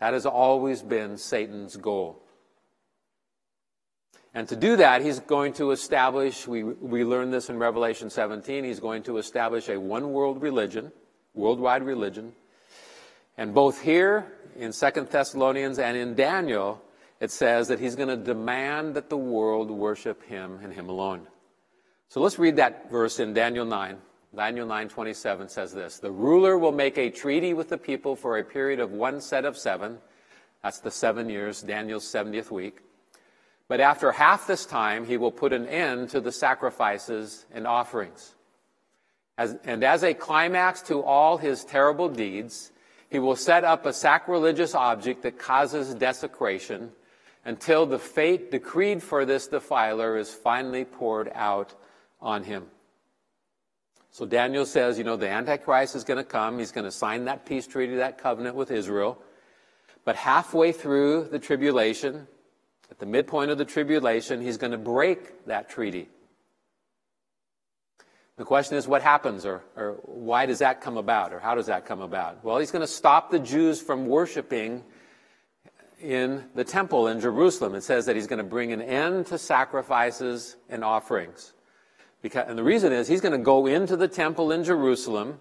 [0.00, 2.22] That has always been Satan's goal.
[4.34, 8.64] And to do that, he's going to establish, we, we learned this in Revelation 17,
[8.64, 10.90] he's going to establish a one world religion,
[11.34, 12.32] worldwide religion.
[13.36, 16.82] And both here in Second Thessalonians and in Daniel,
[17.20, 21.26] it says that he's going to demand that the world worship him and him alone.
[22.08, 23.98] So let's read that verse in Daniel 9.
[24.34, 28.44] Daniel 9:27 says this, "The ruler will make a treaty with the people for a
[28.44, 30.00] period of one set of 7.
[30.62, 32.80] That's the 7 years, Daniel's 70th week.
[33.68, 38.34] But after half this time, he will put an end to the sacrifices and offerings.
[39.38, 42.70] As, and as a climax to all his terrible deeds,
[43.08, 46.92] he will set up a sacrilegious object that causes desecration
[47.44, 51.74] until the fate decreed for this defiler is finally poured out
[52.20, 52.70] on him.
[54.12, 56.58] So Daniel says, you know, the Antichrist is going to come.
[56.58, 59.18] He's going to sign that peace treaty, that covenant with Israel.
[60.04, 62.26] But halfway through the tribulation,
[62.90, 66.10] at the midpoint of the tribulation, he's going to break that treaty.
[68.36, 71.66] The question is, what happens, or, or why does that come about, or how does
[71.66, 72.44] that come about?
[72.44, 74.84] Well, he's going to stop the Jews from worshiping
[76.02, 77.74] in the temple in Jerusalem.
[77.74, 81.54] It says that he's going to bring an end to sacrifices and offerings.
[82.22, 85.40] Because, and the reason is he's going to go into the temple in Jerusalem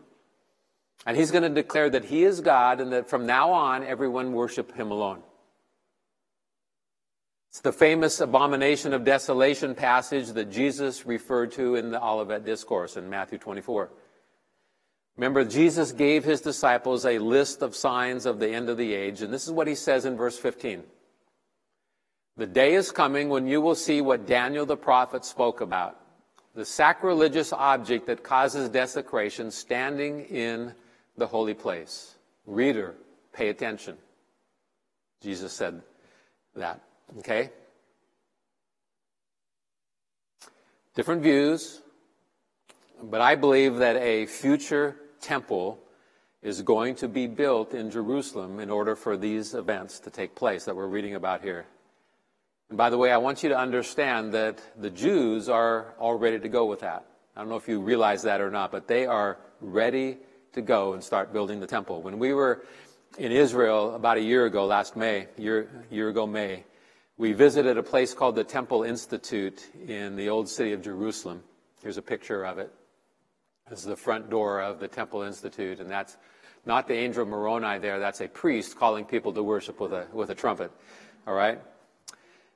[1.06, 4.34] and he's going to declare that he is God and that from now on everyone
[4.34, 5.22] worship him alone.
[7.50, 12.98] It's the famous abomination of desolation passage that Jesus referred to in the Olivet Discourse
[12.98, 13.90] in Matthew 24.
[15.18, 19.22] Remember, Jesus gave his disciples a list of signs of the end of the age,
[19.22, 20.84] and this is what he says in verse 15.
[22.38, 26.01] The day is coming when you will see what Daniel the prophet spoke about
[26.56, 30.74] the sacrilegious object that causes desecration standing in
[31.18, 32.16] the holy place.
[32.46, 32.96] Reader,
[33.34, 33.98] pay attention.
[35.22, 35.82] Jesus said
[36.56, 36.82] that.
[37.20, 37.52] Okay?
[40.96, 41.82] Different views,
[43.02, 45.80] but I believe that a future temple
[46.42, 50.66] is going to be built in Jerusalem in order for these events to take place
[50.66, 51.66] that we're reading about here.
[52.72, 56.40] And by the way, I want you to understand that the Jews are all ready
[56.40, 57.06] to go with that.
[57.36, 60.20] I don't know if you realize that or not, but they are ready
[60.54, 62.02] to go and start building the temple.
[62.02, 62.64] When we were
[63.18, 66.64] in Israel about a year ago, last May, year, year ago May,
[67.18, 71.44] we visited a place called the Temple Institute in the old city of Jerusalem.
[71.82, 72.74] Here's a picture of it.
[73.70, 76.16] This is the front door of the Temple Institute, and that's
[76.66, 78.00] not the angel Moroni there.
[78.00, 80.72] That's a priest calling people to worship with a, with a trumpet.
[81.28, 81.60] All right?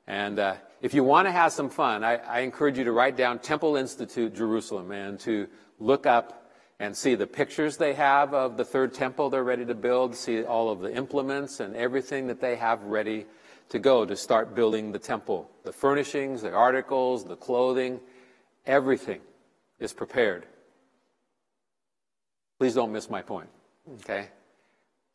[0.07, 3.17] And uh, if you want to have some fun, I, I, encourage you to write
[3.17, 5.47] down Temple Institute Jerusalem and to
[5.79, 9.73] look up and see the pictures they have of the third temple they're ready to
[9.73, 13.25] build, see all of the implements and everything that they have ready
[13.69, 15.49] to go to start building the temple.
[15.63, 17.99] The furnishings, the articles, the clothing,
[18.65, 19.21] everything
[19.79, 20.45] is prepared.
[22.59, 23.49] Please don't miss my point,
[24.01, 24.29] okay?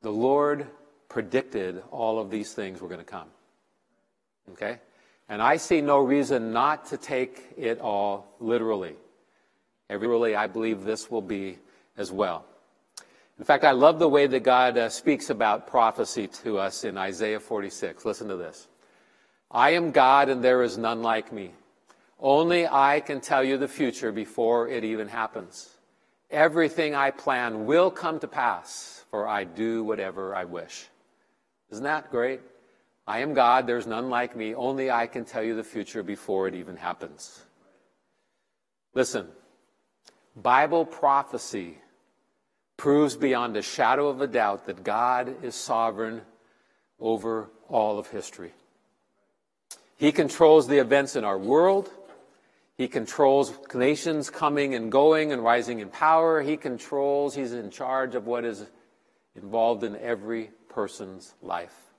[0.03, 0.67] The Lord
[1.09, 3.29] predicted all of these things were going to come.
[4.53, 4.79] Okay?
[5.29, 8.97] And I see no reason not to take it all literally.
[9.89, 11.59] Literally, I believe this will be
[11.97, 12.45] as well.
[13.39, 16.99] In fact, I love the way that God uh, speaks about prophecy to us in
[16.99, 18.05] Isaiah 46.
[18.05, 18.69] Listen to this.
[19.51, 21.53] I am God and there is none like me.
[22.19, 25.71] Only I can tell you the future before it even happens.
[26.31, 30.87] Everything I plan will come to pass, for I do whatever I wish.
[31.71, 32.41] Isn't that great?
[33.11, 34.55] I am God, there's none like me.
[34.55, 37.43] Only I can tell you the future before it even happens.
[38.95, 39.27] Listen,
[40.37, 41.79] Bible prophecy
[42.77, 46.23] proves beyond a shadow of a doubt that God is sovereign
[47.01, 48.53] over all of history.
[49.97, 51.91] He controls the events in our world.
[52.79, 56.43] He controls nations coming and going and rising in power.
[56.43, 58.67] He controls, he's in charge of what is
[59.35, 61.90] involved in every person's life.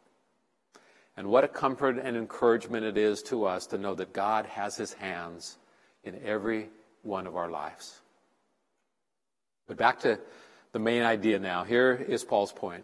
[1.18, 4.78] And what a comfort and encouragement it is to us to know that God has
[4.78, 5.58] his hands
[6.04, 6.70] in every
[7.04, 8.00] one of our lives.
[9.68, 10.20] But back to
[10.72, 11.64] the main idea now.
[11.64, 12.84] Here is Paul's point.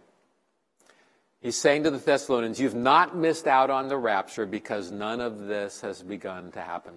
[1.41, 5.47] He's saying to the Thessalonians, You've not missed out on the rapture because none of
[5.47, 6.93] this has begun to happen.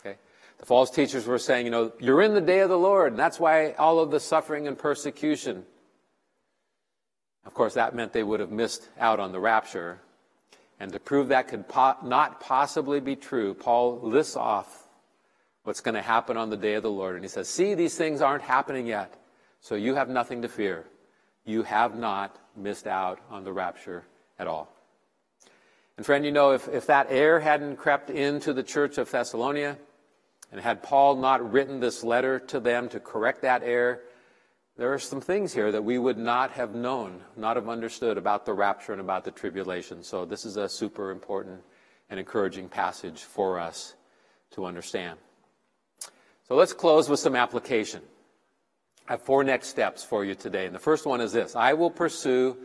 [0.00, 0.16] Okay?
[0.58, 3.18] The false teachers were saying, You know, you're in the day of the Lord, and
[3.18, 5.64] that's why all of the suffering and persecution.
[7.46, 10.00] Of course, that meant they would have missed out on the rapture.
[10.80, 14.88] And to prove that could po- not possibly be true, Paul lists off
[15.62, 17.14] what's going to happen on the day of the Lord.
[17.14, 19.14] And he says, See, these things aren't happening yet,
[19.60, 20.84] so you have nothing to fear.
[21.44, 24.04] You have not missed out on the rapture
[24.38, 24.68] at all.
[25.96, 29.76] And friend, you know, if, if that air hadn't crept into the church of Thessalonia,
[30.50, 34.00] and had Paul not written this letter to them to correct that error,
[34.76, 38.44] there are some things here that we would not have known, not have understood about
[38.44, 40.02] the rapture and about the tribulation.
[40.02, 41.60] So this is a super important
[42.10, 43.94] and encouraging passage for us
[44.52, 45.18] to understand.
[46.48, 48.02] So let's close with some application.
[49.08, 50.66] I have four next steps for you today.
[50.66, 52.56] And the first one is this I will pursue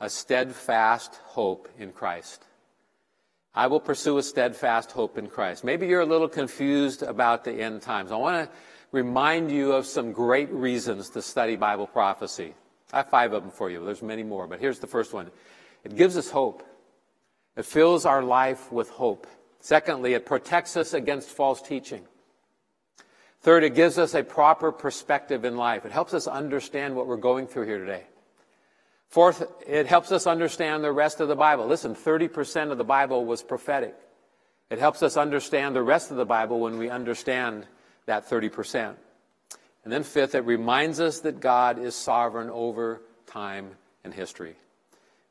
[0.00, 2.44] a steadfast hope in Christ.
[3.54, 5.64] I will pursue a steadfast hope in Christ.
[5.64, 8.12] Maybe you're a little confused about the end times.
[8.12, 8.56] I want to
[8.92, 12.54] remind you of some great reasons to study Bible prophecy.
[12.92, 13.84] I have five of them for you.
[13.84, 15.30] There's many more, but here's the first one.
[15.84, 16.62] It gives us hope.
[17.56, 19.26] It fills our life with hope.
[19.60, 22.02] Secondly, it protects us against false teaching.
[23.42, 25.86] Third, it gives us a proper perspective in life.
[25.86, 28.04] It helps us understand what we're going through here today.
[29.08, 31.66] Fourth, it helps us understand the rest of the Bible.
[31.66, 33.94] Listen, 30% of the Bible was prophetic.
[34.70, 37.66] It helps us understand the rest of the Bible when we understand
[38.06, 38.94] that 30%.
[39.84, 43.70] And then, fifth, it reminds us that God is sovereign over time
[44.04, 44.54] and history,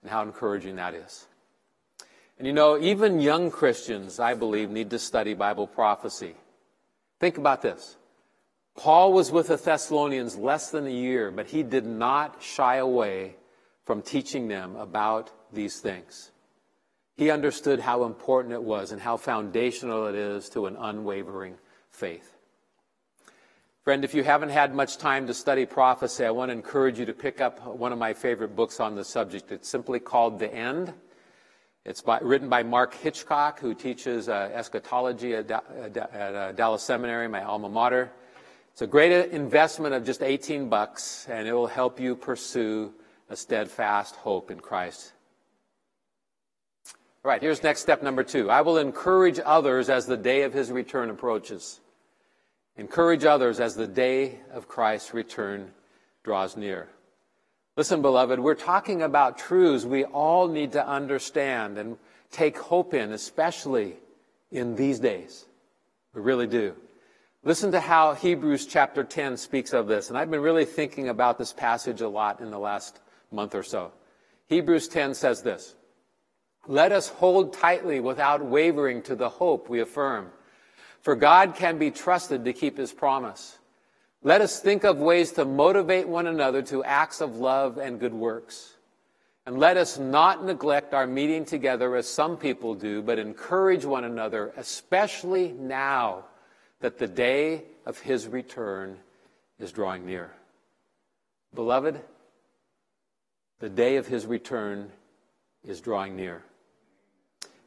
[0.02, 1.28] and how encouraging that is.
[2.38, 6.36] And you know, even young Christians, I believe, need to study Bible prophecy.
[7.20, 7.98] Think about this.
[8.78, 13.36] Paul was with the Thessalonians less than a year, but he did not shy away
[13.84, 16.32] from teaching them about these things.
[17.18, 21.56] He understood how important it was and how foundational it is to an unwavering
[21.90, 22.38] faith.
[23.90, 27.08] Friend, if you haven't had much time to study prophecy, I want to encourage you
[27.08, 29.52] to pick up one of my favorite books on the subject.
[29.52, 30.94] It's simply called The End.
[31.86, 37.28] It's by, written by Mark Hitchcock, who teaches uh, eschatology at, at uh, Dallas Seminary,
[37.28, 38.12] my alma mater.
[38.74, 42.94] It's a great investment of just 18 bucks, and it will help you pursue
[43.28, 45.14] a steadfast hope in Christ.
[47.26, 48.52] All right, here's next step number two.
[48.52, 51.80] I will encourage others as the day of his return approaches.
[52.80, 55.72] Encourage others as the day of Christ's return
[56.24, 56.88] draws near.
[57.76, 61.98] Listen, beloved, we're talking about truths we all need to understand and
[62.32, 63.98] take hope in, especially
[64.50, 65.46] in these days.
[66.14, 66.74] We really do.
[67.44, 70.08] Listen to how Hebrews chapter 10 speaks of this.
[70.08, 73.64] And I've been really thinking about this passage a lot in the last month or
[73.64, 73.92] so.
[74.48, 75.76] Hebrews 10 says this
[76.66, 80.32] Let us hold tightly without wavering to the hope we affirm
[81.02, 83.58] for God can be trusted to keep his promise.
[84.22, 88.14] Let us think of ways to motivate one another to acts of love and good
[88.14, 88.76] works.
[89.46, 94.04] And let us not neglect our meeting together as some people do, but encourage one
[94.04, 96.26] another, especially now
[96.82, 98.98] that the day of his return
[99.58, 100.32] is drawing near.
[101.56, 102.00] Beloved,
[103.60, 104.92] the day of his return
[105.64, 106.44] is drawing near.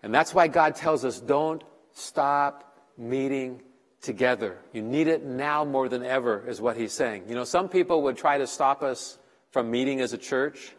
[0.03, 1.62] And that's why God tells us don't
[1.93, 3.62] stop meeting
[4.01, 4.59] together.
[4.72, 7.24] You need it now more than ever, is what he's saying.
[7.28, 9.18] You know, some people would try to stop us
[9.51, 10.72] from meeting as a church.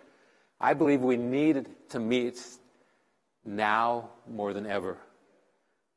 [0.60, 2.42] I believe we need to meet
[3.46, 4.98] now more than ever.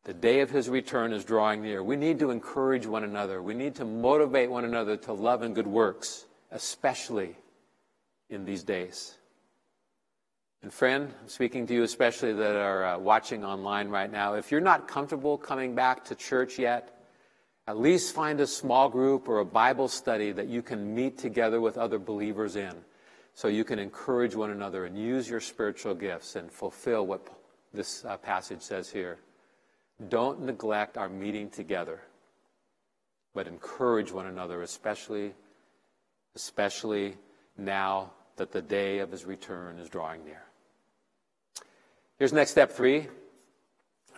[0.04, 1.82] The day of his return is drawing near.
[1.82, 3.42] We need to encourage one another.
[3.42, 7.36] We need to motivate one another to love and good works, especially
[8.30, 9.18] in these days.
[10.62, 14.34] And friend, I'm speaking to you especially that are uh, watching online right now.
[14.34, 16.96] If you're not comfortable coming back to church yet,
[17.68, 21.60] at least find a small group or a Bible study that you can meet together
[21.60, 22.72] with other believers in
[23.34, 27.28] so you can encourage one another and use your spiritual gifts and fulfill what
[27.74, 29.18] this uh, passage says here.
[30.08, 32.00] Don't neglect our meeting together,
[33.34, 35.34] but encourage one another, especially,
[36.34, 37.16] especially
[37.58, 40.45] now that the day of his return is drawing near.
[42.18, 43.08] Here's next step three.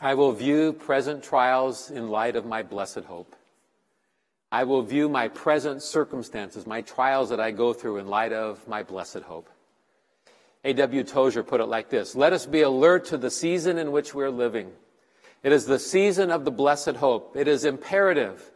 [0.00, 3.34] I will view present trials in light of my blessed hope.
[4.52, 8.66] I will view my present circumstances, my trials that I go through in light of
[8.68, 9.50] my blessed hope.
[10.64, 11.02] A.W.
[11.02, 14.30] Tozer put it like this Let us be alert to the season in which we're
[14.30, 14.70] living.
[15.42, 17.36] It is the season of the blessed hope.
[17.36, 18.52] It is imperative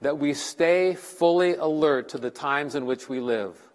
[0.00, 3.65] that we stay fully alert to the times in which we live.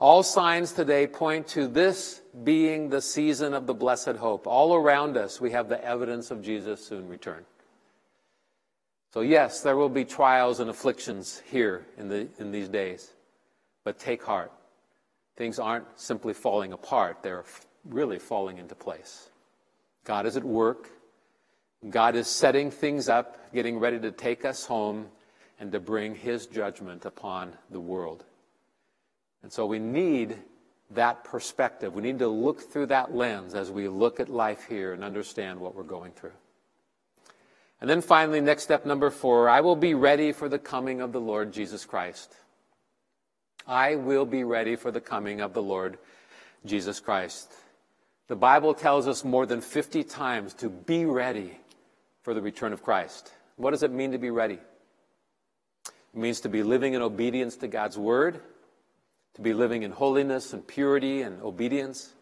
[0.00, 4.46] All signs today point to this being the season of the blessed hope.
[4.46, 7.44] All around us, we have the evidence of Jesus' soon return.
[9.12, 13.12] So, yes, there will be trials and afflictions here in, the, in these days,
[13.84, 14.50] but take heart.
[15.36, 17.44] Things aren't simply falling apart, they're
[17.84, 19.28] really falling into place.
[20.04, 20.88] God is at work.
[21.90, 25.08] God is setting things up, getting ready to take us home
[25.58, 28.24] and to bring his judgment upon the world.
[29.42, 30.36] And so we need
[30.90, 31.94] that perspective.
[31.94, 35.60] We need to look through that lens as we look at life here and understand
[35.60, 36.32] what we're going through.
[37.80, 41.12] And then finally, next step number four I will be ready for the coming of
[41.12, 42.34] the Lord Jesus Christ.
[43.66, 45.98] I will be ready for the coming of the Lord
[46.66, 47.52] Jesus Christ.
[48.28, 51.58] The Bible tells us more than 50 times to be ready
[52.22, 53.32] for the return of Christ.
[53.56, 54.58] What does it mean to be ready?
[55.84, 58.40] It means to be living in obedience to God's word
[59.34, 62.14] to be living in holiness and purity and obedience.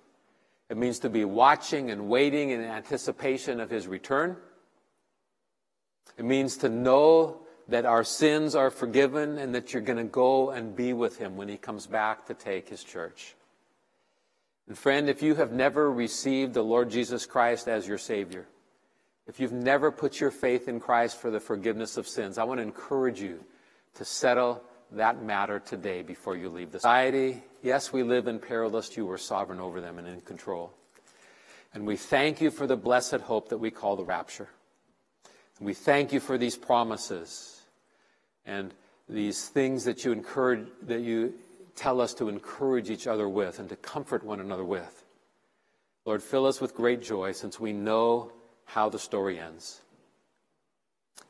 [0.69, 4.37] It means to be watching and waiting in anticipation of his return.
[6.19, 10.51] It means to know that our sins are forgiven and that you're going to go
[10.51, 13.35] and be with him when he comes back to take his church.
[14.67, 18.47] And friend, if you have never received the Lord Jesus Christ as your Savior,
[19.27, 22.59] if you've never put your faith in Christ for the forgiveness of sins, I want
[22.59, 23.45] to encourage you
[23.95, 24.63] to settle
[24.93, 27.43] that matter today before you leave the society.
[27.63, 28.97] Yes, we live in perilous.
[28.97, 30.73] You are sovereign over them and in control.
[31.75, 34.49] And we thank you for the blessed hope that we call the rapture.
[35.59, 37.61] And we thank you for these promises
[38.47, 38.73] and
[39.09, 41.35] these things that you encourage, that you
[41.77, 45.05] tell us to encourage each other with and to comfort one another with.
[46.05, 48.33] Lord, fill us with great joy since we know
[48.65, 49.81] how the story ends.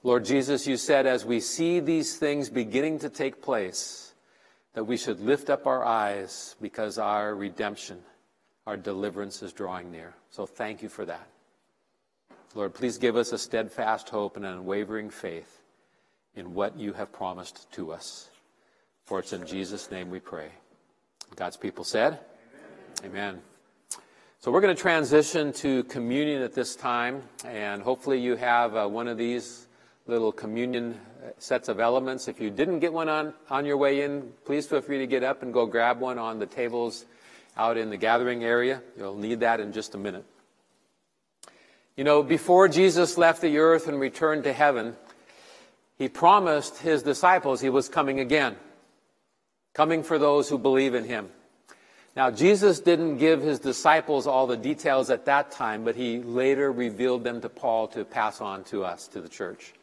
[0.03, 4.14] Lord Jesus, you said as we see these things beginning to take place,
[4.74, 7.99] that we should lift up our eyes because our redemption,
[8.66, 10.14] our deliverance is drawing near.
[10.30, 11.26] So thank you for that.
[12.55, 15.61] Lord, please give us a steadfast hope and an unwavering faith
[16.34, 18.30] in what you have promised to us.
[19.05, 20.49] For it's in Jesus' name we pray.
[21.34, 22.20] God's people said,
[23.01, 23.11] Amen.
[23.11, 23.43] Amen.
[24.41, 28.86] So we're going to transition to communion at this time, and hopefully you have uh,
[28.86, 29.67] one of these
[30.09, 32.26] little communion uh, sets of elements.
[32.26, 35.22] If you didn't get one on, on your way in, please feel free to get
[35.22, 37.04] up and go grab one on the tables
[37.56, 38.82] out in the gathering area.
[38.96, 40.24] You'll need that in just a minute.
[41.96, 44.96] You know, before Jesus left the earth and returned to heaven,
[45.98, 48.56] he promised his disciples he was coming again,
[49.74, 51.28] coming for those who believe in him.
[52.16, 56.72] Now, Jesus didn't give his disciples all the details at that time, but he later
[56.72, 59.74] revealed them to Paul to pass on to us, to the church.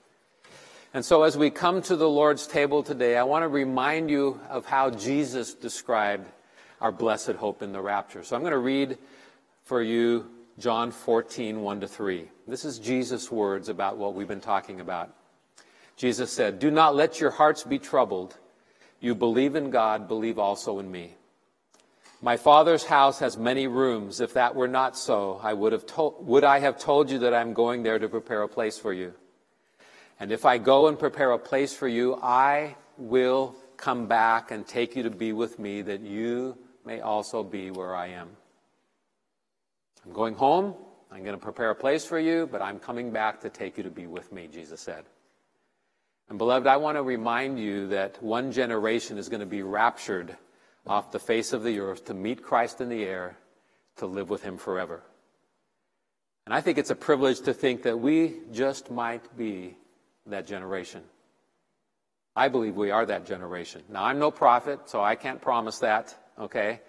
[0.95, 4.39] And so, as we come to the Lord's table today, I want to remind you
[4.49, 6.25] of how Jesus described
[6.79, 8.23] our blessed hope in the rapture.
[8.23, 8.97] So, I'm going to read
[9.65, 10.25] for you
[10.57, 12.29] John 14, 1 to 3.
[12.47, 15.13] This is Jesus' words about what we've been talking about.
[15.97, 18.37] Jesus said, Do not let your hearts be troubled.
[19.01, 21.15] You believe in God, believe also in me.
[22.21, 24.21] My Father's house has many rooms.
[24.21, 27.33] If that were not so, I would, have told, would I have told you that
[27.33, 29.13] I'm going there to prepare a place for you.
[30.19, 34.65] And if I go and prepare a place for you, I will come back and
[34.65, 38.29] take you to be with me, that you may also be where I am.
[40.05, 40.75] I'm going home.
[41.11, 43.83] I'm going to prepare a place for you, but I'm coming back to take you
[43.83, 45.05] to be with me, Jesus said.
[46.29, 50.35] And beloved, I want to remind you that one generation is going to be raptured
[50.87, 53.37] off the face of the earth to meet Christ in the air,
[53.97, 55.03] to live with him forever.
[56.45, 59.77] And I think it's a privilege to think that we just might be
[60.27, 61.03] that generation.
[62.35, 63.83] I believe we are that generation.
[63.89, 66.81] Now, I'm no prophet, so I can't promise that, okay?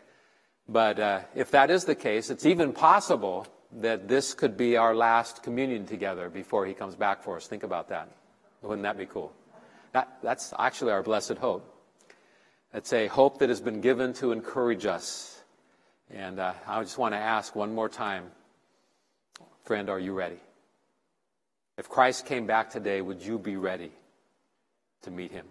[0.69, 3.47] But uh, if that is the case, it's even possible
[3.81, 7.47] that this could be our last communion together before he comes back for us.
[7.47, 8.09] Think about that.
[8.63, 9.33] Wouldn't that be cool?
[9.93, 11.73] That, that's actually our blessed hope.
[12.75, 15.43] It's a hope that has been given to encourage us.
[16.11, 18.25] And uh, I just want to ask one more time,
[19.65, 20.39] friend, are you ready?
[21.79, 23.93] If Christ came back today, would you be ready
[25.03, 25.45] to meet him?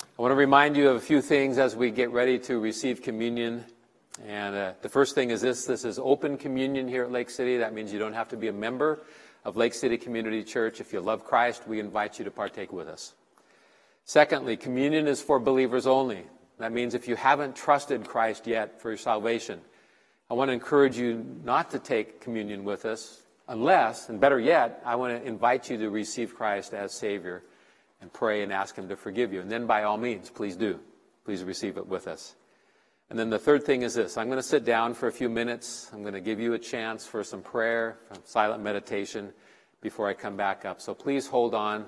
[0.00, 3.02] I want to remind you of a few things as we get ready to receive
[3.02, 3.64] communion.
[4.28, 7.56] And uh, the first thing is this this is open communion here at Lake City.
[7.56, 9.00] That means you don't have to be a member
[9.44, 10.80] of Lake City Community Church.
[10.80, 13.14] If you love Christ, we invite you to partake with us.
[14.04, 16.22] Secondly, communion is for believers only.
[16.58, 19.60] That means if you haven't trusted Christ yet for your salvation,
[20.30, 24.82] I want to encourage you not to take communion with us unless, and better yet,
[24.84, 27.42] I want to invite you to receive Christ as Savior
[28.00, 29.40] and pray and ask Him to forgive you.
[29.40, 30.80] And then, by all means, please do.
[31.24, 32.36] Please receive it with us.
[33.08, 35.28] And then the third thing is this I'm going to sit down for a few
[35.28, 35.90] minutes.
[35.92, 39.32] I'm going to give you a chance for some prayer, some silent meditation
[39.80, 40.80] before I come back up.
[40.80, 41.86] So please hold on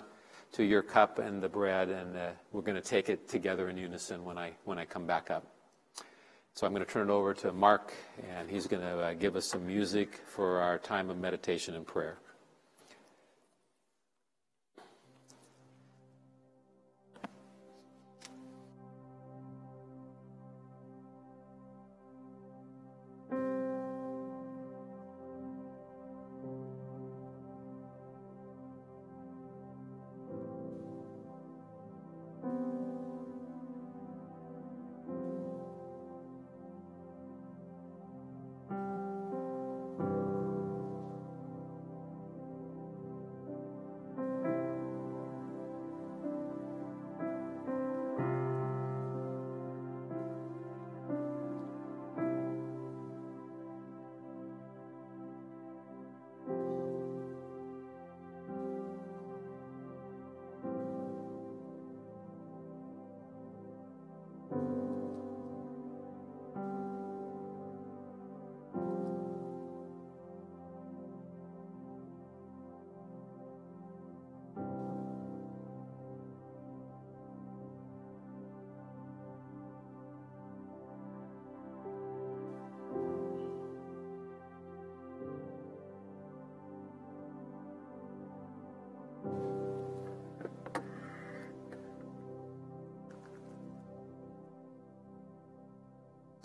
[0.53, 3.77] to your cup and the bread, and uh, we're going to take it together in
[3.77, 5.45] unison when I, when I come back up.
[6.59, 7.93] So I'm going to turn it over to Mark,
[8.29, 11.87] and he's going to uh, give us some music for our time of meditation and
[11.87, 12.19] prayer.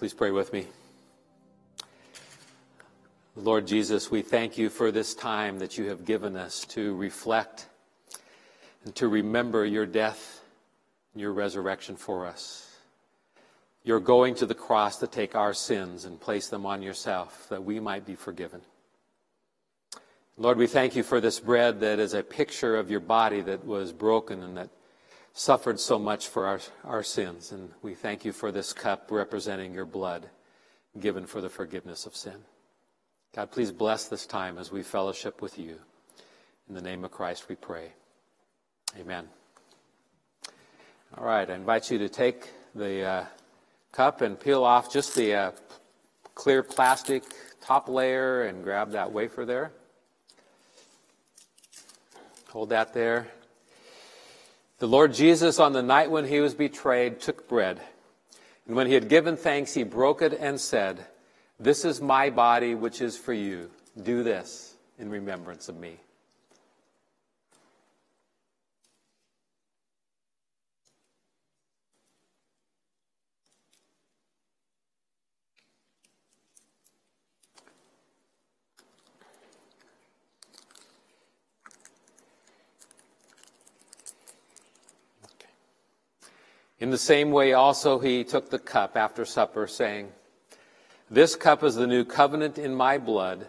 [0.03, 0.67] Please pray with me.
[3.37, 7.69] Lord Jesus, we thank you for this time that you have given us to reflect
[8.83, 10.41] and to remember your death
[11.13, 12.69] and your resurrection for us.
[13.85, 17.63] You're going to the cross to take our sins and place them on yourself that
[17.63, 18.59] we might be forgiven.
[20.37, 23.65] Lord, we thank you for this bread that is a picture of your body that
[23.65, 24.69] was broken and that
[25.33, 27.51] suffered so much for our, our sins.
[27.51, 30.29] And we thank you for this cup representing your blood
[30.99, 32.37] given for the forgiveness of sin.
[33.35, 35.77] God, please bless this time as we fellowship with you.
[36.69, 37.91] In the name of Christ we pray.
[38.99, 39.27] Amen.
[41.17, 43.25] All right, I invite you to take the uh,
[43.91, 45.51] cup and peel off just the uh,
[46.35, 47.23] clear plastic
[47.59, 49.71] top layer and grab that wafer there.
[52.49, 53.27] Hold that there.
[54.83, 57.79] The Lord Jesus, on the night when he was betrayed, took bread.
[58.67, 61.05] And when he had given thanks, he broke it and said,
[61.57, 63.71] This is my body, which is for you.
[64.01, 66.01] Do this in remembrance of me.
[86.83, 90.11] In the same way, also, he took the cup after supper, saying,
[91.09, 93.47] This cup is the new covenant in my blood.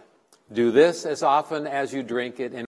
[0.53, 2.63] Do this as often as you drink it in